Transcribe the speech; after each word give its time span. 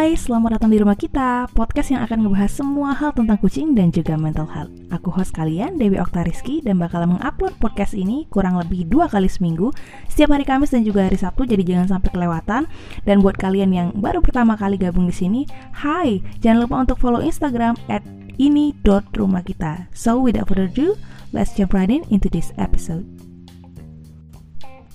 Hai, 0.00 0.16
selamat 0.16 0.56
datang 0.56 0.72
di 0.72 0.80
rumah 0.80 0.96
kita, 0.96 1.44
podcast 1.52 1.92
yang 1.92 2.00
akan 2.00 2.24
ngebahas 2.24 2.48
semua 2.48 2.96
hal 2.96 3.12
tentang 3.12 3.36
kucing 3.36 3.76
dan 3.76 3.92
juga 3.92 4.16
mental 4.16 4.48
health. 4.48 4.72
Aku 4.96 5.12
host 5.12 5.28
kalian, 5.36 5.76
Dewi 5.76 6.00
Oktariski, 6.00 6.64
dan 6.64 6.80
bakal 6.80 7.04
mengupload 7.04 7.52
podcast 7.60 7.92
ini 7.92 8.24
kurang 8.32 8.56
lebih 8.56 8.88
dua 8.88 9.12
kali 9.12 9.28
seminggu, 9.28 9.68
setiap 10.08 10.32
hari 10.32 10.48
Kamis 10.48 10.72
dan 10.72 10.88
juga 10.88 11.04
hari 11.04 11.20
Sabtu, 11.20 11.44
jadi 11.44 11.60
jangan 11.60 12.00
sampai 12.00 12.16
kelewatan. 12.16 12.64
Dan 13.04 13.20
buat 13.20 13.36
kalian 13.36 13.76
yang 13.76 13.88
baru 13.92 14.24
pertama 14.24 14.56
kali 14.56 14.80
gabung 14.80 15.04
di 15.04 15.12
sini, 15.12 15.44
hai, 15.84 16.24
jangan 16.40 16.64
lupa 16.64 16.80
untuk 16.80 16.96
follow 16.96 17.20
Instagram 17.20 17.76
at 17.92 18.00
ini.rumahkita. 18.40 19.92
So, 19.92 20.16
without 20.16 20.48
further 20.48 20.72
ado, 20.72 20.96
let's 21.36 21.52
jump 21.52 21.76
right 21.76 21.92
in 21.92 22.08
into 22.08 22.32
this 22.32 22.56
episode. 22.56 23.04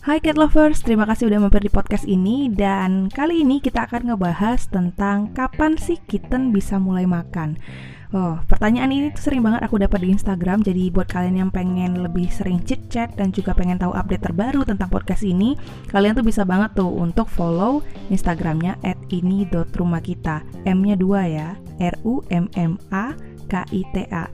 Hai 0.05 0.21
cat 0.21 0.37
lovers, 0.37 0.85
terima 0.85 1.09
kasih 1.09 1.33
udah 1.33 1.41
mampir 1.41 1.65
di 1.65 1.71
podcast 1.73 2.05
ini 2.05 2.45
dan 2.53 3.09
kali 3.09 3.41
ini 3.41 3.57
kita 3.57 3.89
akan 3.89 4.13
ngebahas 4.13 4.69
tentang 4.69 5.33
kapan 5.33 5.81
sih 5.81 5.97
kitten 6.05 6.53
bisa 6.53 6.77
mulai 6.77 7.09
makan. 7.09 7.57
Oh, 8.13 8.37
pertanyaan 8.45 8.93
ini 8.93 9.09
tuh 9.09 9.25
sering 9.25 9.41
banget 9.41 9.65
aku 9.65 9.81
dapat 9.81 10.05
di 10.05 10.13
Instagram. 10.13 10.61
Jadi 10.61 10.93
buat 10.93 11.09
kalian 11.09 11.41
yang 11.41 11.49
pengen 11.49 12.05
lebih 12.05 12.29
sering 12.29 12.61
chit 12.61 12.85
chat 12.85 13.17
dan 13.17 13.33
juga 13.33 13.57
pengen 13.57 13.81
tahu 13.81 13.97
update 13.97 14.29
terbaru 14.29 14.61
tentang 14.61 14.93
podcast 14.93 15.25
ini, 15.25 15.57
kalian 15.89 16.13
tuh 16.13 16.21
bisa 16.21 16.45
banget 16.45 16.77
tuh 16.77 16.93
untuk 16.93 17.25
follow 17.25 17.81
Instagramnya 18.13 18.77
@ini.rumahkita. 19.09 20.69
M-nya 20.69 21.01
dua 21.01 21.25
ya, 21.25 21.57
R 21.81 21.97
U 22.05 22.21
M 22.29 22.45
M 22.53 22.77
A 22.93 23.17
K 23.49 23.65
I 23.73 23.81
T 23.89 24.05
A. 24.13 24.29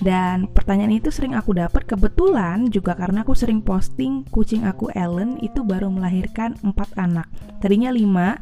Dan 0.00 0.48
pertanyaan 0.48 0.96
itu 0.96 1.12
sering 1.12 1.36
aku 1.36 1.52
dapat 1.52 1.84
kebetulan 1.84 2.70
juga 2.72 2.96
karena 2.96 3.26
aku 3.26 3.36
sering 3.36 3.60
posting 3.60 4.24
kucing 4.32 4.64
aku 4.64 4.88
Ellen 4.96 5.36
itu 5.44 5.60
baru 5.60 5.92
melahirkan 5.92 6.56
4 6.64 6.96
anak. 6.96 7.28
Tadinya 7.60 7.92
5, 7.92 8.38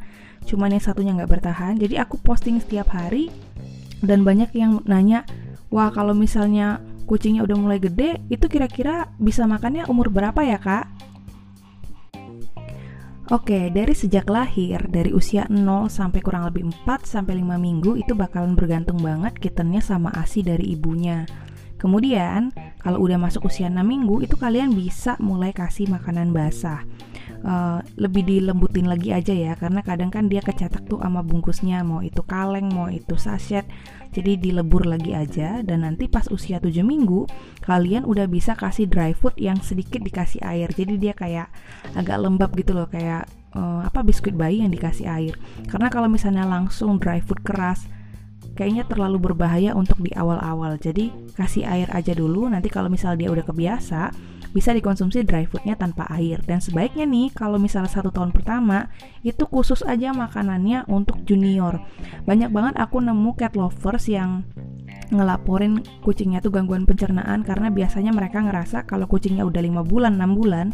cuman 0.46 0.70
yang 0.72 0.84
satunya 0.84 1.12
nggak 1.16 1.32
bertahan. 1.40 1.76
Jadi 1.76 1.98
aku 1.98 2.16
posting 2.22 2.62
setiap 2.62 2.94
hari 2.94 3.28
dan 4.00 4.24
banyak 4.24 4.54
yang 4.56 4.80
nanya, 4.88 5.26
"Wah, 5.68 5.92
kalau 5.92 6.16
misalnya 6.16 6.80
kucingnya 7.04 7.44
udah 7.44 7.56
mulai 7.58 7.78
gede, 7.82 8.22
itu 8.30 8.46
kira-kira 8.46 9.10
bisa 9.20 9.44
makannya 9.44 9.84
umur 9.90 10.08
berapa 10.08 10.40
ya, 10.46 10.56
Kak?" 10.56 11.09
Oke, 13.30 13.70
dari 13.70 13.94
sejak 13.94 14.26
lahir, 14.26 14.90
dari 14.90 15.14
usia 15.14 15.46
0 15.46 15.86
sampai 15.86 16.18
kurang 16.18 16.50
lebih 16.50 16.66
4 16.82 17.06
sampai 17.06 17.38
5 17.38 17.62
minggu 17.62 17.94
itu 17.94 18.10
bakalan 18.18 18.58
bergantung 18.58 18.98
banget 18.98 19.38
kittennya 19.38 19.78
sama 19.78 20.10
ASI 20.18 20.42
dari 20.42 20.74
ibunya. 20.74 21.30
Kemudian, 21.78 22.50
kalau 22.82 22.98
udah 22.98 23.22
masuk 23.22 23.46
usia 23.46 23.70
6 23.70 23.86
minggu, 23.86 24.26
itu 24.26 24.34
kalian 24.34 24.74
bisa 24.74 25.14
mulai 25.22 25.54
kasih 25.54 25.86
makanan 25.86 26.34
basah. 26.34 26.82
Uh, 27.40 27.80
lebih 27.96 28.28
dilembutin 28.28 28.84
lagi 28.84 29.16
aja 29.16 29.32
ya, 29.32 29.56
karena 29.56 29.80
kadang 29.80 30.12
kan 30.12 30.28
dia 30.28 30.44
kecetak 30.44 30.84
tuh 30.84 31.00
sama 31.00 31.24
bungkusnya, 31.24 31.80
mau 31.80 32.04
itu 32.04 32.20
kaleng, 32.20 32.68
mau 32.68 32.92
itu 32.92 33.16
sachet. 33.16 33.64
Jadi 34.12 34.36
dilebur 34.36 34.84
lagi 34.84 35.16
aja 35.16 35.64
dan 35.64 35.88
nanti 35.88 36.04
pas 36.04 36.28
usia 36.28 36.60
7 36.60 36.84
minggu, 36.84 37.24
kalian 37.64 38.04
udah 38.04 38.28
bisa 38.28 38.52
kasih 38.52 38.90
dry 38.90 39.16
food 39.16 39.32
yang 39.40 39.56
sedikit 39.64 40.04
dikasih 40.04 40.44
air. 40.44 40.68
Jadi 40.68 41.00
dia 41.00 41.16
kayak 41.16 41.48
agak 41.96 42.20
lembab 42.20 42.52
gitu 42.60 42.76
loh, 42.76 42.90
kayak 42.92 43.24
uh, 43.54 43.86
apa 43.86 44.04
biskuit 44.04 44.34
bayi 44.36 44.60
yang 44.60 44.74
dikasih 44.74 45.06
air. 45.08 45.34
Karena 45.70 45.88
kalau 45.88 46.12
misalnya 46.12 46.44
langsung 46.44 47.00
dry 47.00 47.24
food 47.24 47.40
keras, 47.40 47.86
kayaknya 48.58 48.84
terlalu 48.84 49.30
berbahaya 49.30 49.72
untuk 49.72 50.02
di 50.02 50.12
awal-awal. 50.12 50.76
Jadi 50.76 51.08
kasih 51.38 51.64
air 51.64 51.88
aja 51.94 52.12
dulu. 52.12 52.50
Nanti 52.50 52.68
kalau 52.68 52.92
misal 52.92 53.16
dia 53.16 53.32
udah 53.32 53.46
kebiasa, 53.46 54.12
bisa 54.50 54.74
dikonsumsi 54.74 55.22
dry 55.22 55.46
foodnya 55.46 55.78
tanpa 55.78 56.06
air. 56.10 56.42
Dan 56.42 56.58
sebaiknya 56.58 57.06
nih 57.06 57.30
kalau 57.30 57.56
misalnya 57.56 57.90
satu 57.90 58.10
tahun 58.10 58.34
pertama 58.34 58.90
itu 59.22 59.46
khusus 59.46 59.82
aja 59.86 60.10
makanannya 60.10 60.86
untuk 60.90 61.22
junior. 61.22 61.82
Banyak 62.26 62.50
banget 62.50 62.74
aku 62.78 62.98
nemu 62.98 63.30
cat 63.38 63.54
lovers 63.54 64.10
yang 64.10 64.42
ngelaporin 65.10 65.82
kucingnya 66.06 66.38
tuh 66.38 66.54
gangguan 66.54 66.86
pencernaan 66.86 67.42
karena 67.42 67.66
biasanya 67.70 68.14
mereka 68.14 68.42
ngerasa 68.46 68.86
kalau 68.86 69.10
kucingnya 69.10 69.42
udah 69.42 69.58
lima 69.58 69.82
bulan 69.82 70.14
6 70.14 70.38
bulan 70.38 70.70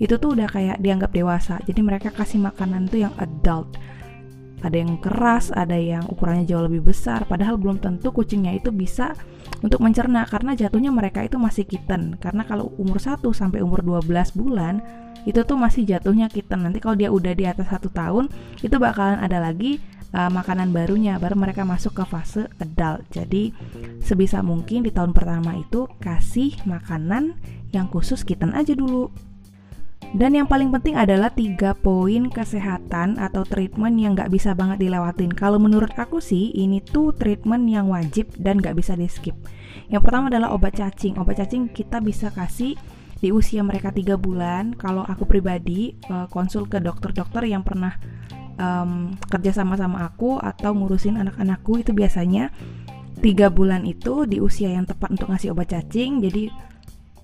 itu 0.00 0.16
tuh 0.16 0.32
udah 0.32 0.48
kayak 0.48 0.80
dianggap 0.80 1.12
dewasa 1.12 1.60
jadi 1.68 1.84
mereka 1.84 2.08
kasih 2.08 2.40
makanan 2.40 2.88
tuh 2.88 3.04
yang 3.04 3.12
adult 3.20 3.76
ada 4.64 4.80
yang 4.80 4.96
keras, 4.96 5.52
ada 5.52 5.76
yang 5.76 6.08
ukurannya 6.08 6.48
jauh 6.48 6.64
lebih 6.64 6.88
besar, 6.88 7.28
padahal 7.28 7.60
belum 7.60 7.84
tentu 7.84 8.08
kucingnya 8.16 8.56
itu 8.56 8.72
bisa 8.72 9.12
untuk 9.64 9.80
mencerna 9.80 10.28
karena 10.28 10.52
jatuhnya 10.52 10.92
mereka 10.92 11.24
itu 11.24 11.40
masih 11.40 11.64
kitten. 11.64 12.20
Karena 12.20 12.44
kalau 12.44 12.76
umur 12.76 13.00
1 13.00 13.24
sampai 13.32 13.64
umur 13.64 13.80
12 13.80 14.36
bulan 14.36 14.84
itu 15.24 15.40
tuh 15.40 15.56
masih 15.56 15.88
jatuhnya 15.88 16.28
kitten. 16.28 16.68
Nanti 16.68 16.84
kalau 16.84 17.00
dia 17.00 17.08
udah 17.08 17.32
di 17.32 17.48
atas 17.48 17.72
satu 17.72 17.88
tahun 17.88 18.28
itu 18.60 18.76
bakalan 18.76 19.24
ada 19.24 19.40
lagi 19.40 19.80
uh, 20.12 20.28
makanan 20.28 20.68
barunya 20.70 21.16
baru 21.16 21.32
mereka 21.32 21.64
masuk 21.64 21.96
ke 21.96 22.04
fase 22.04 22.44
adult. 22.60 23.08
Jadi 23.08 23.56
sebisa 24.04 24.44
mungkin 24.44 24.84
di 24.84 24.92
tahun 24.92 25.16
pertama 25.16 25.56
itu 25.56 25.88
kasih 25.96 26.52
makanan 26.68 27.32
yang 27.72 27.88
khusus 27.88 28.20
kitten 28.20 28.52
aja 28.52 28.76
dulu. 28.76 29.08
Dan 30.12 30.36
yang 30.36 30.46
paling 30.46 30.68
penting 30.68 30.94
adalah 30.94 31.32
tiga 31.32 31.72
poin 31.72 32.28
kesehatan 32.28 33.16
atau 33.16 33.42
treatment 33.48 33.96
yang 33.96 34.12
nggak 34.12 34.30
bisa 34.30 34.52
banget 34.52 34.84
dilewatin. 34.84 35.32
Kalau 35.32 35.56
menurut 35.56 35.90
aku 35.96 36.20
sih, 36.20 36.52
ini 36.54 36.84
tuh 36.84 37.16
treatment 37.16 37.64
yang 37.66 37.88
wajib 37.88 38.28
dan 38.36 38.60
nggak 38.60 38.76
bisa 38.76 38.94
di 38.94 39.08
skip. 39.08 39.34
Yang 39.88 40.02
pertama 40.04 40.28
adalah 40.28 40.52
obat 40.52 40.76
cacing. 40.76 41.16
Obat 41.16 41.40
cacing 41.40 41.72
kita 41.72 41.98
bisa 42.04 42.28
kasih 42.30 42.76
di 43.18 43.32
usia 43.32 43.64
mereka 43.64 43.88
tiga 43.90 44.20
bulan. 44.20 44.76
Kalau 44.76 45.02
aku 45.02 45.24
pribadi 45.24 45.96
eh, 45.96 46.26
konsul 46.28 46.68
ke 46.68 46.76
dokter-dokter 46.78 47.48
yang 47.48 47.64
pernah 47.64 47.96
um, 48.58 49.14
kerja 49.30 49.50
sama 49.54 49.74
sama 49.74 50.06
aku 50.06 50.38
atau 50.38 50.74
ngurusin 50.74 51.18
anak-anakku 51.18 51.80
itu 51.82 51.90
biasanya 51.90 52.54
tiga 53.18 53.48
bulan 53.48 53.88
itu 53.88 54.28
di 54.28 54.38
usia 54.42 54.68
yang 54.68 54.84
tepat 54.84 55.14
untuk 55.14 55.32
ngasih 55.32 55.54
obat 55.54 55.72
cacing. 55.72 56.20
Jadi 56.20 56.50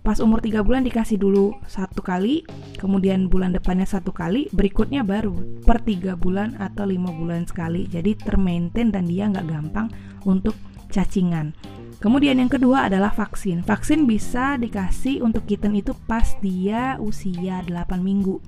pas 0.00 0.16
umur 0.19 0.41
3 0.41 0.65
bulan 0.65 0.81
dikasih 0.81 1.21
dulu 1.21 1.53
satu 1.69 2.00
kali 2.00 2.41
kemudian 2.81 3.28
bulan 3.28 3.53
depannya 3.53 3.84
satu 3.84 4.16
kali 4.16 4.49
berikutnya 4.49 5.05
baru 5.05 5.61
per 5.69 5.84
tiga 5.84 6.16
bulan 6.16 6.56
atau 6.56 6.88
lima 6.88 7.12
bulan 7.12 7.44
sekali. 7.44 7.84
Jadi 7.87 8.16
termaintain 8.16 8.88
dan 8.88 9.05
dia 9.05 9.28
nggak 9.28 9.47
gampang 9.47 9.93
untuk 10.25 10.56
cacingan. 10.88 11.53
Kemudian 12.00 12.41
yang 12.41 12.49
kedua 12.49 12.88
adalah 12.88 13.12
vaksin. 13.12 13.61
Vaksin 13.61 14.09
bisa 14.09 14.56
dikasih 14.56 15.21
untuk 15.21 15.44
kitten 15.44 15.77
itu 15.77 15.93
pas 16.09 16.32
dia 16.41 16.97
usia 16.97 17.61
8 17.69 18.00
minggu. 18.00 18.41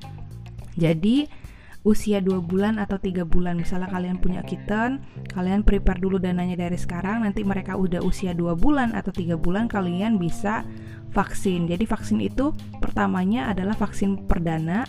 Jadi 0.72 1.28
usia 1.84 2.24
2 2.24 2.40
bulan 2.40 2.80
atau 2.80 2.96
tiga 2.96 3.28
bulan. 3.28 3.60
Misalnya 3.60 3.92
kalian 3.92 4.16
punya 4.24 4.40
kitten 4.40 5.04
kalian 5.36 5.69
prepare 5.69 6.00
dulu 6.00 6.16
dananya 6.16 6.56
dari 6.56 6.80
sekarang. 6.80 7.28
Nanti 7.28 7.44
mereka 7.44 7.76
udah 7.76 8.00
usia 8.00 8.32
2 8.32 8.56
bulan 8.56 8.96
atau 8.96 9.12
tiga 9.12 9.36
bulan 9.36 9.69
kalian 9.69 10.16
bisa 10.16 10.64
vaksin. 11.12 11.68
Jadi 11.68 11.84
vaksin 11.84 12.18
itu 12.18 12.56
pertamanya 12.80 13.52
adalah 13.52 13.76
vaksin 13.76 14.26
perdana, 14.26 14.88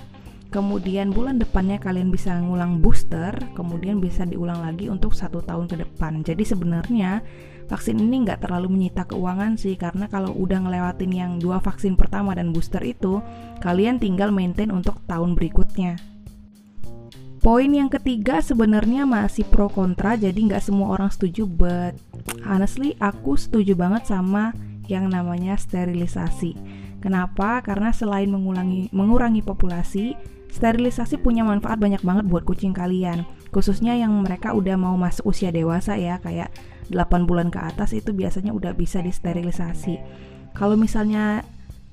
kemudian 0.50 1.12
bulan 1.12 1.38
depannya 1.38 1.78
kalian 1.78 2.10
bisa 2.10 2.34
ngulang 2.40 2.80
booster, 2.80 3.36
kemudian 3.54 4.00
bisa 4.00 4.24
diulang 4.24 4.64
lagi 4.64 4.88
untuk 4.88 5.12
satu 5.12 5.44
tahun 5.44 5.68
ke 5.68 5.76
depan. 5.84 6.24
Jadi 6.24 6.44
sebenarnya 6.48 7.22
vaksin 7.68 8.00
ini 8.00 8.24
nggak 8.28 8.48
terlalu 8.48 8.70
menyita 8.72 9.04
keuangan 9.08 9.58
sih, 9.60 9.76
karena 9.76 10.08
kalau 10.08 10.32
udah 10.34 10.64
ngelewatin 10.64 11.12
yang 11.12 11.32
dua 11.42 11.60
vaksin 11.60 12.00
pertama 12.00 12.38
dan 12.38 12.56
booster 12.56 12.82
itu, 12.82 13.20
kalian 13.60 14.00
tinggal 14.00 14.30
maintain 14.32 14.70
untuk 14.70 15.02
tahun 15.10 15.36
berikutnya. 15.36 16.00
Poin 17.44 17.68
yang 17.68 17.92
ketiga 17.92 18.40
sebenarnya 18.40 19.04
masih 19.04 19.44
pro 19.44 19.68
kontra, 19.68 20.16
jadi 20.16 20.38
nggak 20.38 20.64
semua 20.64 20.96
orang 20.96 21.12
setuju, 21.12 21.44
but 21.44 21.92
honestly 22.48 22.96
aku 23.04 23.36
setuju 23.36 23.76
banget 23.76 24.08
sama 24.08 24.56
yang 24.88 25.08
namanya 25.12 25.56
sterilisasi. 25.56 26.56
Kenapa? 27.04 27.60
Karena 27.60 27.92
selain 27.92 28.32
mengulangi, 28.32 28.88
mengurangi 28.96 29.44
populasi, 29.44 30.16
sterilisasi 30.52 31.20
punya 31.20 31.44
manfaat 31.44 31.80
banyak 31.80 32.00
banget 32.00 32.26
buat 32.32 32.48
kucing 32.48 32.72
kalian. 32.72 33.28
Khususnya 33.52 33.94
yang 34.00 34.12
mereka 34.24 34.56
udah 34.56 34.80
mau 34.80 34.96
masuk 34.96 35.30
usia 35.36 35.52
dewasa 35.52 36.00
ya, 36.00 36.18
kayak 36.24 36.50
8 36.90 37.28
bulan 37.28 37.52
ke 37.52 37.60
atas 37.60 37.92
itu 37.92 38.16
biasanya 38.16 38.56
udah 38.56 38.72
bisa 38.72 39.04
disterilisasi. 39.04 40.00
Kalau 40.54 40.80
misalnya 40.80 41.44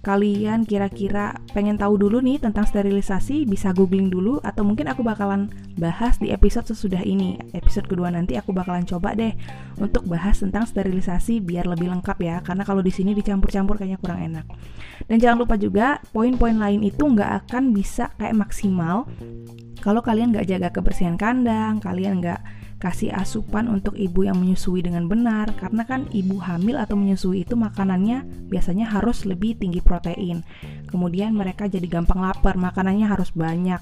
kalian 0.00 0.64
kira-kira 0.64 1.36
pengen 1.52 1.76
tahu 1.76 2.00
dulu 2.00 2.24
nih 2.24 2.40
tentang 2.40 2.64
sterilisasi, 2.64 3.44
bisa 3.44 3.76
googling 3.76 4.08
dulu 4.08 4.40
atau 4.40 4.64
mungkin 4.64 4.88
aku 4.88 5.04
bakalan 5.04 5.52
bahas 5.76 6.16
di 6.16 6.32
episode 6.32 6.64
sesudah 6.72 7.04
ini. 7.04 7.36
Episode 7.52 7.84
kedua 7.84 8.08
nanti 8.08 8.40
aku 8.40 8.56
bakalan 8.56 8.88
coba 8.88 9.12
deh 9.12 9.36
untuk 9.76 10.08
bahas 10.08 10.40
tentang 10.40 10.64
sterilisasi 10.64 11.44
biar 11.44 11.68
lebih 11.68 11.92
lengkap 11.92 12.18
ya, 12.24 12.40
karena 12.40 12.64
kalau 12.64 12.80
di 12.80 12.88
sini 12.88 13.12
dicampur-campur 13.12 13.76
kayaknya 13.76 14.00
kurang 14.00 14.20
enak. 14.24 14.46
Dan 15.04 15.20
jangan 15.20 15.44
lupa 15.44 15.60
juga 15.60 16.00
poin-poin 16.16 16.56
lain 16.56 16.80
itu 16.80 17.04
nggak 17.04 17.44
akan 17.44 17.76
bisa 17.76 18.08
kayak 18.16 18.36
maksimal 18.36 19.04
kalau 19.80 20.04
kalian 20.04 20.32
nggak 20.32 20.48
jaga 20.48 20.68
kebersihan 20.72 21.16
kandang, 21.16 21.80
kalian 21.80 22.20
nggak 22.20 22.40
kasih 22.80 23.12
asupan 23.12 23.68
untuk 23.68 23.94
ibu 24.00 24.24
yang 24.24 24.40
menyusui 24.40 24.80
dengan 24.80 25.04
benar 25.04 25.52
karena 25.60 25.84
kan 25.84 26.08
ibu 26.10 26.40
hamil 26.40 26.80
atau 26.80 26.96
menyusui 26.96 27.44
itu 27.44 27.52
makanannya 27.54 28.24
biasanya 28.48 28.88
harus 28.88 29.28
lebih 29.28 29.60
tinggi 29.60 29.84
protein 29.84 30.40
kemudian 30.90 31.32
mereka 31.32 31.70
jadi 31.70 31.86
gampang 31.86 32.20
lapar, 32.20 32.58
makanannya 32.58 33.06
harus 33.06 33.30
banyak. 33.30 33.78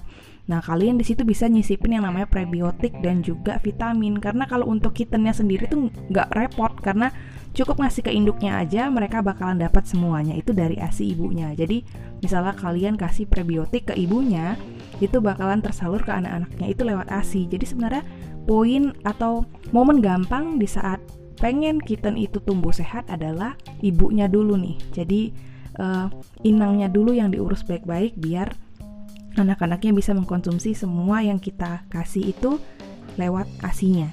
Nah, 0.48 0.64
kalian 0.64 0.96
di 0.96 1.04
situ 1.04 1.28
bisa 1.28 1.44
nyisipin 1.44 2.00
yang 2.00 2.08
namanya 2.08 2.24
prebiotik 2.24 2.96
dan 3.04 3.20
juga 3.20 3.60
vitamin. 3.60 4.16
Karena 4.16 4.48
kalau 4.48 4.68
untuk 4.68 4.96
kittennya 4.96 5.36
sendiri 5.36 5.68
tuh 5.68 5.92
nggak 6.08 6.32
repot 6.32 6.72
karena 6.80 7.12
cukup 7.52 7.84
ngasih 7.84 8.08
ke 8.08 8.12
induknya 8.12 8.56
aja 8.60 8.88
mereka 8.88 9.20
bakalan 9.20 9.60
dapat 9.60 9.84
semuanya 9.84 10.32
itu 10.32 10.56
dari 10.56 10.80
ASI 10.80 11.12
ibunya. 11.12 11.52
Jadi, 11.52 11.84
misalnya 12.24 12.56
kalian 12.56 12.96
kasih 12.96 13.28
prebiotik 13.28 13.92
ke 13.92 13.94
ibunya, 14.00 14.56
itu 15.04 15.20
bakalan 15.20 15.60
tersalur 15.60 16.00
ke 16.00 16.10
anak-anaknya 16.16 16.66
itu 16.72 16.82
lewat 16.82 17.12
ASI. 17.12 17.44
Jadi 17.44 17.64
sebenarnya 17.68 18.02
poin 18.48 18.96
atau 19.04 19.44
momen 19.76 20.00
gampang 20.00 20.56
di 20.56 20.64
saat 20.64 20.98
pengen 21.36 21.78
kitten 21.78 22.16
itu 22.16 22.40
tumbuh 22.40 22.72
sehat 22.72 23.04
adalah 23.12 23.54
ibunya 23.84 24.24
dulu 24.26 24.56
nih. 24.56 24.80
Jadi 24.96 25.20
uh, 25.76 26.08
inangnya 26.42 26.88
dulu 26.88 27.12
yang 27.12 27.28
diurus 27.28 27.62
baik-baik 27.62 28.16
biar 28.16 28.50
anak-anaknya 29.36 29.92
bisa 29.94 30.16
mengkonsumsi 30.16 30.74
semua 30.74 31.22
yang 31.22 31.38
kita 31.38 31.86
kasih 31.92 32.32
itu 32.32 32.58
lewat 33.20 33.46
asinya. 33.62 34.10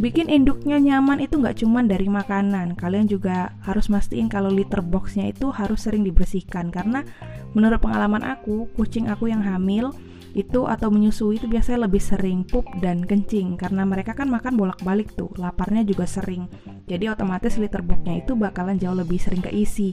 Bikin 0.00 0.32
induknya 0.32 0.80
nyaman 0.80 1.20
itu 1.20 1.36
nggak 1.36 1.60
cuma 1.60 1.84
dari 1.84 2.08
makanan, 2.08 2.80
kalian 2.80 3.04
juga 3.04 3.52
harus 3.60 3.92
mastiin 3.92 4.24
kalau 4.32 4.48
litter 4.48 4.80
boxnya 4.80 5.28
itu 5.28 5.52
harus 5.52 5.84
sering 5.84 6.00
dibersihkan 6.00 6.72
karena 6.72 7.04
menurut 7.52 7.76
pengalaman 7.76 8.24
aku, 8.24 8.72
kucing 8.72 9.12
aku 9.12 9.28
yang 9.28 9.44
hamil 9.44 9.92
itu 10.32 10.64
atau 10.64 10.88
menyusui 10.88 11.36
itu 11.36 11.46
biasanya 11.48 11.86
lebih 11.88 12.00
sering 12.00 12.44
pup 12.48 12.64
dan 12.80 13.04
kencing 13.04 13.60
karena 13.60 13.84
mereka 13.84 14.16
kan 14.16 14.28
makan 14.32 14.56
bolak-balik 14.56 15.12
tuh, 15.12 15.28
laparnya 15.36 15.84
juga 15.84 16.08
sering. 16.08 16.48
Jadi 16.88 17.08
otomatis 17.08 17.56
litter 17.60 17.84
boxnya 17.84 18.24
itu 18.24 18.32
bakalan 18.32 18.80
jauh 18.80 18.96
lebih 18.96 19.20
sering 19.20 19.44
keisi. 19.44 19.92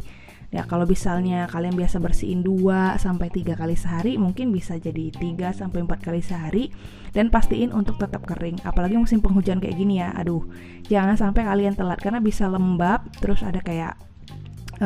Ya 0.49 0.65
kalau 0.65 0.89
misalnya 0.89 1.45
kalian 1.45 1.77
biasa 1.77 2.01
bersihin 2.01 2.41
2 2.41 2.97
sampai 2.97 3.29
3 3.29 3.53
kali 3.53 3.77
sehari, 3.77 4.17
mungkin 4.17 4.49
bisa 4.49 4.81
jadi 4.81 5.13
3 5.13 5.53
sampai 5.53 5.85
4 5.85 6.01
kali 6.01 6.25
sehari 6.25 6.73
dan 7.13 7.29
pastiin 7.29 7.69
untuk 7.69 8.01
tetap 8.01 8.25
kering. 8.25 8.57
Apalagi 8.65 8.97
musim 8.97 9.21
penghujan 9.21 9.61
kayak 9.61 9.77
gini 9.77 10.01
ya. 10.01 10.09
Aduh, 10.17 10.49
jangan 10.89 11.13
sampai 11.21 11.45
kalian 11.45 11.77
telat 11.77 12.01
karena 12.01 12.17
bisa 12.17 12.49
lembab 12.49 13.05
terus 13.21 13.45
ada 13.45 13.61
kayak 13.61 14.08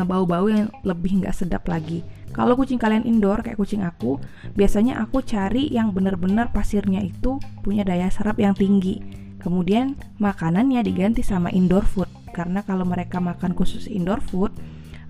bau-bau 0.01 0.49
yang 0.49 0.73
lebih 0.81 1.21
nggak 1.21 1.37
sedap 1.37 1.69
lagi. 1.69 2.01
Kalau 2.33 2.57
kucing 2.57 2.81
kalian 2.81 3.05
indoor 3.05 3.45
kayak 3.45 3.61
kucing 3.61 3.85
aku, 3.85 4.17
biasanya 4.57 4.97
aku 4.97 5.21
cari 5.21 5.69
yang 5.69 5.93
benar-benar 5.93 6.49
pasirnya 6.49 7.05
itu 7.05 7.37
punya 7.61 7.85
daya 7.85 8.09
serap 8.09 8.41
yang 8.41 8.57
tinggi. 8.57 8.97
Kemudian 9.37 9.93
makanannya 10.17 10.81
diganti 10.81 11.21
sama 11.21 11.53
indoor 11.53 11.85
food 11.85 12.09
karena 12.33 12.65
kalau 12.65 12.89
mereka 12.89 13.21
makan 13.21 13.53
khusus 13.53 13.85
indoor 13.85 14.17
food 14.17 14.49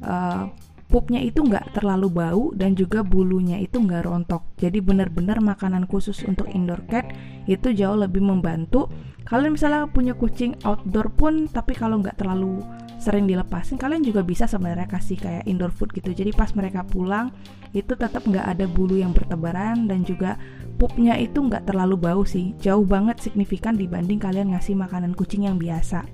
uh, 0.04 0.52
pupnya 0.92 1.24
itu 1.24 1.42
nggak 1.42 1.74
terlalu 1.80 2.12
bau 2.12 2.44
dan 2.54 2.76
juga 2.76 3.02
bulunya 3.02 3.58
itu 3.58 3.80
nggak 3.80 4.04
rontok. 4.04 4.44
Jadi 4.60 4.84
benar-benar 4.84 5.40
makanan 5.40 5.88
khusus 5.88 6.22
untuk 6.28 6.52
indoor 6.52 6.84
cat 6.92 7.08
itu 7.48 7.72
jauh 7.72 7.96
lebih 7.96 8.20
membantu. 8.20 8.92
Kalian 9.24 9.56
misalnya 9.56 9.88
punya 9.88 10.14
kucing 10.14 10.60
outdoor 10.68 11.08
pun, 11.16 11.48
tapi 11.48 11.72
kalau 11.74 12.04
nggak 12.04 12.20
terlalu 12.20 12.60
sering 13.04 13.28
dilepasin, 13.28 13.76
kalian 13.76 14.00
juga 14.08 14.24
bisa 14.24 14.48
sebenarnya 14.48 14.88
kasih 14.88 15.20
kayak 15.20 15.44
indoor 15.44 15.76
food 15.76 15.92
gitu. 15.92 16.16
Jadi 16.16 16.32
pas 16.32 16.56
mereka 16.56 16.88
pulang 16.88 17.36
itu 17.76 17.92
tetap 18.00 18.24
nggak 18.24 18.56
ada 18.56 18.64
bulu 18.64 18.96
yang 18.96 19.12
bertebaran 19.12 19.92
dan 19.92 20.08
juga 20.08 20.40
pupnya 20.80 21.20
itu 21.20 21.44
nggak 21.44 21.68
terlalu 21.68 22.00
bau 22.00 22.24
sih. 22.24 22.56
Jauh 22.64 22.88
banget 22.88 23.20
signifikan 23.20 23.76
dibanding 23.76 24.24
kalian 24.24 24.56
ngasih 24.56 24.80
makanan 24.80 25.12
kucing 25.12 25.44
yang 25.44 25.60
biasa. 25.60 26.08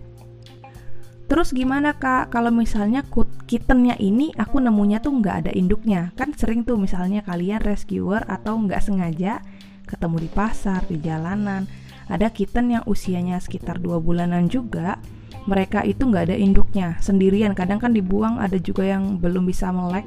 Terus 1.30 1.54
gimana 1.54 1.94
kak 1.94 2.34
kalau 2.34 2.50
misalnya 2.50 3.06
kittennya 3.46 3.94
ini 4.02 4.34
aku 4.34 4.58
nemunya 4.58 4.98
tuh 4.98 5.14
nggak 5.14 5.46
ada 5.46 5.52
induknya 5.54 6.10
Kan 6.18 6.34
sering 6.34 6.66
tuh 6.66 6.74
misalnya 6.74 7.22
kalian 7.22 7.62
rescuer 7.62 8.26
atau 8.26 8.58
nggak 8.58 8.82
sengaja 8.82 9.46
ketemu 9.86 10.26
di 10.26 10.30
pasar, 10.34 10.82
di 10.90 10.98
jalanan 10.98 11.70
Ada 12.10 12.34
kitten 12.34 12.74
yang 12.74 12.82
usianya 12.90 13.38
sekitar 13.38 13.78
dua 13.78 14.02
bulanan 14.02 14.50
juga 14.50 14.98
Mereka 15.50 15.86
itu 15.88 16.06
nggak 16.06 16.30
ada 16.30 16.38
induknya 16.38 16.98
sendirian. 17.02 17.58
Kadang 17.58 17.82
kan 17.82 17.92
dibuang 17.92 18.38
ada 18.38 18.56
juga 18.60 18.86
yang 18.86 19.18
belum 19.18 19.50
bisa 19.50 19.74
melek. 19.74 20.06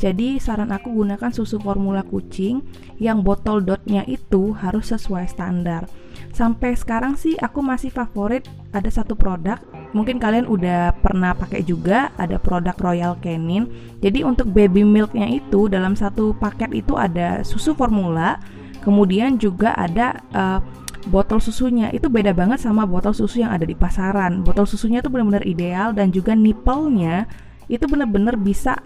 Jadi 0.00 0.40
saran 0.40 0.72
aku 0.72 0.88
gunakan 0.96 1.28
susu 1.28 1.60
formula 1.60 2.00
kucing 2.00 2.64
yang 2.96 3.20
botol 3.20 3.60
dotnya 3.60 4.00
itu 4.08 4.56
harus 4.56 4.88
sesuai 4.88 5.28
standar. 5.28 5.84
Sampai 6.32 6.72
sekarang 6.72 7.20
sih 7.20 7.36
aku 7.36 7.60
masih 7.60 7.92
favorit 7.92 8.48
ada 8.72 8.88
satu 8.88 9.12
produk. 9.12 9.60
Mungkin 9.92 10.16
kalian 10.16 10.48
udah 10.48 10.96
pernah 11.04 11.36
pakai 11.36 11.60
juga 11.66 12.14
ada 12.16 12.40
produk 12.40 12.72
Royal 12.80 13.12
Canin. 13.20 13.68
Jadi 14.00 14.24
untuk 14.24 14.48
baby 14.48 14.88
milknya 14.88 15.28
itu 15.28 15.68
dalam 15.68 15.92
satu 15.92 16.32
paket 16.32 16.72
itu 16.72 16.96
ada 16.96 17.44
susu 17.44 17.76
formula 17.76 18.40
kemudian 18.80 19.36
juga 19.36 19.76
ada 19.76 20.16
uh, 20.32 20.60
botol 21.08 21.40
susunya. 21.40 21.88
Itu 21.94 22.12
beda 22.12 22.36
banget 22.36 22.60
sama 22.60 22.84
botol 22.84 23.16
susu 23.16 23.40
yang 23.40 23.54
ada 23.56 23.64
di 23.64 23.72
pasaran. 23.72 24.44
Botol 24.44 24.68
susunya 24.68 25.00
itu 25.00 25.08
benar-benar 25.08 25.48
ideal 25.48 25.96
dan 25.96 26.12
juga 26.12 26.36
nipple-nya 26.36 27.24
itu 27.70 27.86
benar-benar 27.86 28.34
bisa 28.34 28.76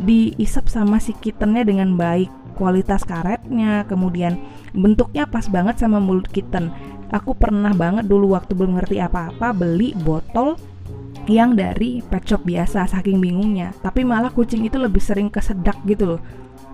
diisap 0.00 0.66
sama 0.66 0.98
si 0.98 1.14
kittennya 1.14 1.62
dengan 1.62 1.94
baik. 1.94 2.32
Kualitas 2.56 3.06
karetnya 3.06 3.88
kemudian 3.88 4.36
bentuknya 4.74 5.24
pas 5.24 5.46
banget 5.46 5.80
sama 5.80 6.02
mulut 6.02 6.28
kitten. 6.28 6.72
Aku 7.10 7.32
pernah 7.34 7.72
banget 7.72 8.06
dulu 8.06 8.34
waktu 8.34 8.52
belum 8.52 8.78
ngerti 8.80 9.02
apa-apa 9.02 9.54
beli 9.54 9.96
botol 9.98 10.58
yang 11.30 11.54
dari 11.54 12.02
pet 12.02 12.26
shop 12.26 12.42
biasa 12.44 12.90
saking 12.90 13.22
bingungnya. 13.22 13.72
Tapi 13.80 14.02
malah 14.02 14.32
kucing 14.32 14.66
itu 14.66 14.76
lebih 14.76 15.00
sering 15.00 15.28
kesedak 15.28 15.78
gitu 15.86 16.16
loh. 16.16 16.20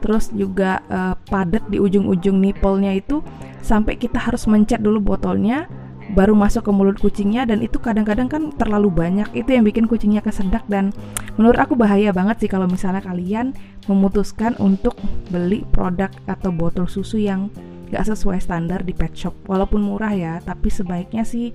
Terus 0.00 0.30
juga 0.30 0.84
uh, 0.92 1.14
padat 1.28 1.66
di 1.72 1.80
ujung-ujung 1.80 2.36
nipolnya 2.36 2.92
itu 2.94 3.24
sampai 3.66 3.98
kita 3.98 4.22
harus 4.22 4.46
mencet 4.46 4.78
dulu 4.78 5.02
botolnya 5.02 5.66
baru 6.14 6.38
masuk 6.38 6.70
ke 6.70 6.70
mulut 6.70 7.02
kucingnya 7.02 7.42
dan 7.50 7.58
itu 7.58 7.82
kadang-kadang 7.82 8.30
kan 8.30 8.54
terlalu 8.54 8.94
banyak. 8.94 9.26
Itu 9.34 9.58
yang 9.58 9.66
bikin 9.66 9.90
kucingnya 9.90 10.22
kesedak 10.22 10.62
dan 10.70 10.94
menurut 11.34 11.58
aku 11.58 11.74
bahaya 11.74 12.14
banget 12.14 12.46
sih 12.46 12.50
kalau 12.50 12.70
misalnya 12.70 13.02
kalian 13.02 13.50
memutuskan 13.90 14.54
untuk 14.62 14.94
beli 15.34 15.66
produk 15.74 16.14
atau 16.30 16.54
botol 16.54 16.86
susu 16.86 17.18
yang 17.18 17.50
gak 17.90 18.06
sesuai 18.06 18.38
standar 18.38 18.86
di 18.86 18.94
pet 18.94 19.18
shop. 19.18 19.34
Walaupun 19.50 19.82
murah 19.82 20.14
ya 20.14 20.38
tapi 20.46 20.70
sebaiknya 20.70 21.26
sih 21.26 21.50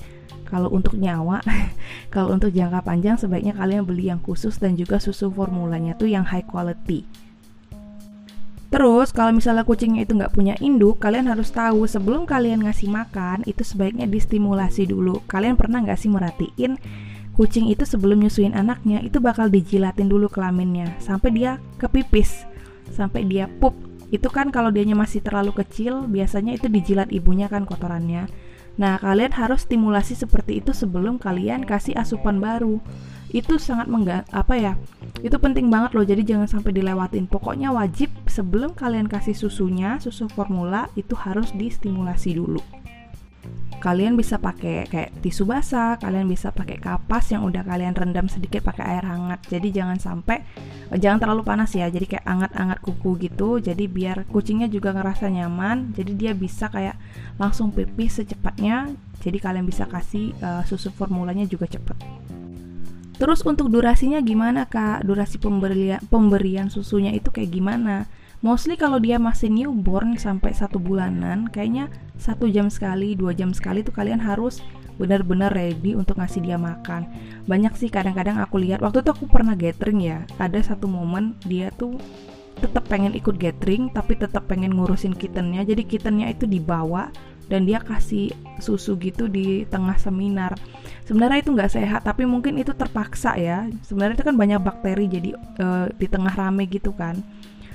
kalau 0.51 0.67
untuk 0.67 0.99
nyawa 0.99 1.39
kalau 2.13 2.35
untuk 2.35 2.51
jangka 2.51 2.83
panjang 2.83 3.15
sebaiknya 3.15 3.55
kalian 3.55 3.87
beli 3.87 4.11
yang 4.11 4.19
khusus 4.19 4.59
dan 4.59 4.75
juga 4.75 4.99
susu 4.99 5.31
formulanya 5.31 5.95
tuh 5.95 6.11
yang 6.11 6.27
high 6.27 6.43
quality 6.43 7.07
Terus 8.71 9.11
kalau 9.11 9.35
misalnya 9.35 9.67
kucingnya 9.67 10.07
itu 10.07 10.15
nggak 10.15 10.31
punya 10.31 10.55
induk, 10.63 11.03
kalian 11.03 11.27
harus 11.27 11.51
tahu 11.51 11.83
sebelum 11.83 12.23
kalian 12.23 12.63
ngasih 12.63 12.87
makan 12.87 13.43
itu 13.43 13.67
sebaiknya 13.67 14.07
distimulasi 14.07 14.87
dulu. 14.87 15.19
Kalian 15.27 15.59
pernah 15.59 15.83
nggak 15.83 15.99
sih 15.99 16.07
merhatiin 16.07 16.79
kucing 17.35 17.67
itu 17.67 17.83
sebelum 17.83 18.23
nyusuin 18.23 18.55
anaknya 18.55 19.03
itu 19.03 19.19
bakal 19.19 19.47
dijilatin 19.51 20.07
dulu 20.07 20.27
kelaminnya 20.31 20.95
sampai 21.03 21.35
dia 21.35 21.51
kepipis, 21.83 22.47
sampai 22.95 23.27
dia 23.27 23.51
pup. 23.59 23.75
Itu 24.07 24.31
kan 24.31 24.55
kalau 24.55 24.71
dianya 24.71 24.95
masih 24.95 25.19
terlalu 25.19 25.51
kecil 25.51 26.07
biasanya 26.07 26.55
itu 26.55 26.71
dijilat 26.71 27.11
ibunya 27.11 27.51
kan 27.51 27.67
kotorannya. 27.67 28.31
Nah 28.79 28.95
kalian 29.03 29.35
harus 29.35 29.67
stimulasi 29.67 30.15
seperti 30.15 30.63
itu 30.63 30.71
sebelum 30.71 31.19
kalian 31.19 31.67
kasih 31.67 31.95
asupan 31.99 32.39
baru 32.39 32.79
itu 33.31 33.55
sangat 33.55 33.87
mengga 33.87 34.27
apa 34.35 34.55
ya 34.59 34.73
itu 35.23 35.35
penting 35.39 35.71
banget 35.71 35.95
loh 35.95 36.03
jadi 36.03 36.21
jangan 36.23 36.47
sampai 36.47 36.75
dilewatin 36.75 37.25
pokoknya 37.27 37.71
wajib 37.71 38.11
sebelum 38.27 38.75
kalian 38.75 39.07
kasih 39.07 39.35
susunya 39.35 39.97
susu 40.03 40.27
formula 40.27 40.91
itu 40.99 41.15
harus 41.15 41.55
distimulasi 41.55 42.35
dulu 42.35 42.59
kalian 43.81 44.13
bisa 44.13 44.37
pakai 44.37 44.85
kayak 44.85 45.25
tisu 45.25 45.49
basah, 45.49 45.97
kalian 45.97 46.29
bisa 46.29 46.53
pakai 46.53 46.77
kapas 46.77 47.33
yang 47.33 47.41
udah 47.49 47.65
kalian 47.65 47.97
rendam 47.97 48.29
sedikit 48.29 48.61
pakai 48.61 48.85
air 48.95 49.05
hangat. 49.09 49.41
Jadi 49.49 49.73
jangan 49.73 49.97
sampai 49.97 50.45
jangan 50.93 51.17
terlalu 51.17 51.41
panas 51.41 51.73
ya. 51.73 51.89
Jadi 51.89 52.05
kayak 52.05 52.25
anget-anget 52.29 52.77
kuku 52.85 53.17
gitu. 53.25 53.57
Jadi 53.57 53.89
biar 53.89 54.29
kucingnya 54.29 54.69
juga 54.69 54.93
ngerasa 54.93 55.33
nyaman. 55.33 55.97
Jadi 55.97 56.13
dia 56.13 56.37
bisa 56.37 56.69
kayak 56.69 56.95
langsung 57.41 57.73
pipis 57.73 58.21
secepatnya. 58.21 58.93
Jadi 59.17 59.41
kalian 59.41 59.65
bisa 59.65 59.89
kasih 59.89 60.37
uh, 60.45 60.61
susu 60.61 60.93
formulanya 60.93 61.49
juga 61.49 61.65
cepet. 61.65 61.97
Terus 63.21 63.45
untuk 63.45 63.69
durasinya 63.69 64.17
gimana 64.25 64.65
kak? 64.65 65.05
Durasi 65.05 65.37
pemberian 65.37 66.01
pemberian 66.09 66.73
susunya 66.73 67.13
itu 67.13 67.29
kayak 67.29 67.53
gimana? 67.53 68.09
mostly 68.41 68.73
kalau 68.73 68.97
dia 68.97 69.21
masih 69.21 69.53
newborn 69.53 70.17
sampai 70.17 70.51
satu 70.51 70.81
bulanan 70.81 71.45
kayaknya 71.53 71.93
satu 72.17 72.49
jam 72.49 72.73
sekali 72.73 73.13
dua 73.13 73.37
jam 73.37 73.53
sekali 73.53 73.85
tuh 73.85 73.93
kalian 73.93 74.17
harus 74.17 74.65
benar-benar 74.97 75.53
ready 75.53 75.93
untuk 75.93 76.17
ngasih 76.17 76.41
dia 76.41 76.57
makan 76.57 77.05
banyak 77.45 77.73
sih 77.77 77.93
kadang-kadang 77.93 78.41
aku 78.41 78.57
lihat 78.57 78.81
waktu 78.81 79.05
itu 79.05 79.13
aku 79.13 79.25
pernah 79.29 79.53
gathering 79.53 80.01
ya 80.01 80.25
ada 80.41 80.57
satu 80.57 80.89
momen 80.89 81.37
dia 81.45 81.69
tuh 81.77 82.01
tetap 82.57 82.89
pengen 82.89 83.13
ikut 83.13 83.37
gathering 83.37 83.93
tapi 83.93 84.17
tetap 84.17 84.49
pengen 84.49 84.73
ngurusin 84.73 85.13
kittennya 85.13 85.61
jadi 85.61 85.85
kittennya 85.85 86.33
itu 86.33 86.49
dibawa 86.49 87.13
dan 87.51 87.67
dia 87.67 87.83
kasih 87.83 88.31
susu 88.63 88.95
gitu 88.95 89.27
di 89.27 89.67
tengah 89.67 89.99
seminar. 89.99 90.55
Sebenarnya 91.03 91.43
itu 91.43 91.51
nggak 91.51 91.71
sehat 91.75 92.07
tapi 92.07 92.23
mungkin 92.23 92.55
itu 92.55 92.71
terpaksa 92.71 93.35
ya. 93.35 93.67
Sebenarnya 93.83 94.15
itu 94.15 94.25
kan 94.25 94.35
banyak 94.39 94.59
bakteri 94.63 95.11
jadi 95.11 95.35
uh, 95.59 95.91
di 95.91 96.07
tengah 96.07 96.31
rame 96.31 96.63
gitu 96.71 96.95
kan. 96.95 97.19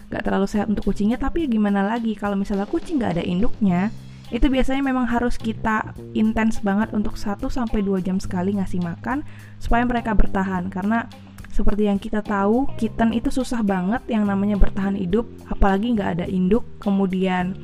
Nggak 0.08 0.22
terlalu 0.24 0.48
sehat 0.48 0.72
untuk 0.72 0.88
kucingnya 0.88 1.20
tapi 1.20 1.44
ya 1.44 1.48
gimana 1.52 1.84
lagi? 1.84 2.16
Kalau 2.16 2.40
misalnya 2.40 2.64
kucing 2.64 2.96
nggak 2.96 3.20
ada 3.20 3.24
induknya 3.28 3.92
itu 4.26 4.50
biasanya 4.50 4.82
memang 4.82 5.06
harus 5.06 5.38
kita 5.38 5.94
intens 6.10 6.58
banget 6.58 6.90
untuk 6.90 7.14
1 7.14 7.46
sampai 7.46 7.78
2 7.78 8.02
jam 8.02 8.18
sekali 8.18 8.58
ngasih 8.58 8.82
makan 8.82 9.22
supaya 9.62 9.86
mereka 9.86 10.18
bertahan. 10.18 10.66
Karena 10.66 11.06
seperti 11.54 11.86
yang 11.86 11.96
kita 12.02 12.20
tahu, 12.26 12.66
kitten 12.74 13.14
itu 13.14 13.30
susah 13.30 13.62
banget 13.62 14.02
yang 14.10 14.26
namanya 14.26 14.58
bertahan 14.58 14.98
hidup, 14.98 15.30
apalagi 15.46 15.94
nggak 15.94 16.10
ada 16.20 16.26
induk, 16.26 16.66
kemudian 16.82 17.54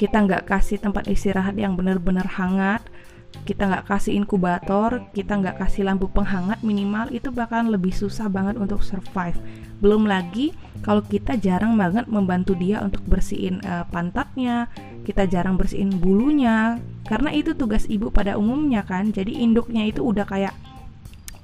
kita 0.00 0.16
nggak 0.24 0.48
kasih 0.48 0.80
tempat 0.80 1.04
istirahat 1.12 1.60
yang 1.60 1.76
benar-benar 1.76 2.24
hangat, 2.24 2.80
kita 3.44 3.68
nggak 3.68 3.84
kasih 3.84 4.16
inkubator, 4.16 5.04
kita 5.12 5.36
nggak 5.36 5.60
kasih 5.60 5.84
lampu 5.84 6.08
penghangat 6.08 6.64
minimal, 6.64 7.12
itu 7.12 7.28
bakalan 7.28 7.68
lebih 7.68 7.92
susah 7.92 8.32
banget 8.32 8.56
untuk 8.56 8.80
survive. 8.80 9.36
Belum 9.84 10.08
lagi 10.08 10.56
kalau 10.80 11.04
kita 11.04 11.36
jarang 11.36 11.76
banget 11.76 12.08
membantu 12.08 12.56
dia 12.56 12.80
untuk 12.80 13.04
bersihin 13.04 13.60
uh, 13.68 13.84
pantatnya, 13.92 14.72
kita 15.04 15.28
jarang 15.28 15.60
bersihin 15.60 15.92
bulunya, 15.92 16.80
karena 17.04 17.36
itu 17.36 17.52
tugas 17.52 17.84
ibu 17.84 18.08
pada 18.08 18.40
umumnya 18.40 18.80
kan. 18.80 19.12
Jadi 19.12 19.36
induknya 19.36 19.84
itu 19.84 20.00
udah 20.00 20.24
kayak 20.24 20.56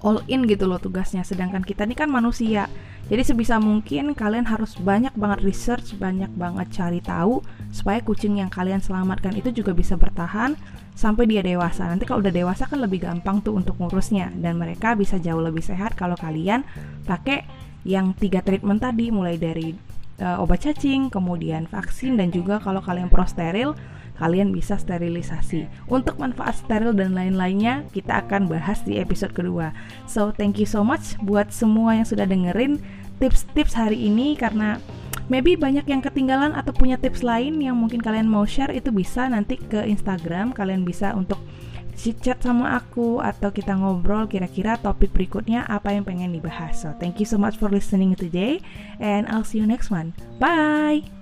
all 0.06 0.22
in 0.30 0.46
gitu 0.46 0.70
loh 0.70 0.78
tugasnya. 0.78 1.26
Sedangkan 1.26 1.66
kita 1.66 1.82
ini 1.82 1.98
kan 1.98 2.06
manusia. 2.06 2.70
Jadi 3.10 3.22
sebisa 3.22 3.58
mungkin 3.58 4.14
kalian 4.14 4.46
harus 4.46 4.78
banyak 4.78 5.14
banget 5.14 5.42
research 5.42 5.94
banyak 5.98 6.30
banget 6.34 6.66
cari 6.74 6.98
tahu 7.02 7.42
supaya 7.70 8.02
kucing 8.02 8.38
yang 8.42 8.50
kalian 8.50 8.82
selamatkan 8.82 9.34
itu 9.34 9.50
juga 9.50 9.74
bisa 9.74 9.98
bertahan 9.98 10.54
sampai 10.94 11.26
dia 11.26 11.42
dewasa. 11.42 11.86
Nanti 11.90 12.06
kalau 12.06 12.22
udah 12.22 12.34
dewasa 12.34 12.66
kan 12.70 12.78
lebih 12.82 13.02
gampang 13.06 13.42
tuh 13.42 13.58
untuk 13.58 13.78
ngurusnya 13.78 14.30
dan 14.38 14.58
mereka 14.58 14.94
bisa 14.94 15.18
jauh 15.18 15.42
lebih 15.42 15.62
sehat 15.62 15.98
kalau 15.98 16.14
kalian 16.18 16.62
pakai 17.06 17.46
yang 17.86 18.14
tiga 18.18 18.42
treatment 18.42 18.82
tadi 18.82 19.14
mulai 19.14 19.38
dari 19.38 19.70
uh, 20.18 20.42
obat 20.42 20.66
cacing 20.66 21.06
kemudian 21.06 21.70
vaksin 21.70 22.18
dan 22.18 22.34
juga 22.34 22.58
kalau 22.58 22.82
kalian 22.82 23.06
pro 23.06 23.22
steril 23.22 23.78
kalian 24.16 24.52
bisa 24.52 24.80
sterilisasi. 24.80 25.68
Untuk 25.88 26.16
manfaat 26.16 26.58
steril 26.60 26.96
dan 26.96 27.12
lain-lainnya, 27.12 27.84
kita 27.92 28.24
akan 28.26 28.48
bahas 28.48 28.80
di 28.82 28.96
episode 28.96 29.36
kedua. 29.36 29.76
So, 30.08 30.32
thank 30.32 30.56
you 30.56 30.68
so 30.68 30.80
much 30.80 31.16
buat 31.24 31.52
semua 31.52 31.96
yang 31.96 32.08
sudah 32.08 32.24
dengerin 32.24 32.80
tips-tips 33.20 33.76
hari 33.76 34.08
ini 34.08 34.36
karena 34.36 34.80
maybe 35.32 35.56
banyak 35.56 35.88
yang 35.88 36.04
ketinggalan 36.04 36.52
atau 36.52 36.72
punya 36.72 37.00
tips 37.00 37.24
lain 37.24 37.58
yang 37.60 37.76
mungkin 37.76 38.00
kalian 38.00 38.28
mau 38.28 38.44
share 38.44 38.72
itu 38.72 38.92
bisa 38.92 39.26
nanti 39.26 39.56
ke 39.56 39.82
Instagram 39.88 40.52
kalian 40.52 40.84
bisa 40.84 41.16
untuk 41.16 41.40
chat 41.96 42.38
sama 42.44 42.76
aku 42.76 43.24
atau 43.24 43.48
kita 43.50 43.72
ngobrol 43.72 44.28
kira-kira 44.28 44.76
topik 44.78 45.10
berikutnya 45.16 45.64
apa 45.64 45.96
yang 45.96 46.04
pengen 46.04 46.30
dibahas. 46.30 46.84
So, 46.84 46.92
thank 47.00 47.18
you 47.18 47.26
so 47.26 47.40
much 47.40 47.56
for 47.56 47.72
listening 47.72 48.12
today 48.14 48.60
and 49.00 49.24
I'll 49.32 49.48
see 49.48 49.58
you 49.58 49.66
next 49.66 49.88
one. 49.88 50.12
Bye. 50.36 51.15